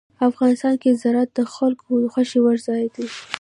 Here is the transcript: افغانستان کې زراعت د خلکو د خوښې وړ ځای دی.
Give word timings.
افغانستان 0.29 0.73
کې 0.81 0.99
زراعت 1.01 1.29
د 1.37 1.39
خلکو 1.55 1.89
د 2.03 2.05
خوښې 2.13 2.39
وړ 2.41 2.57
ځای 2.67 2.85
دی. 2.95 3.07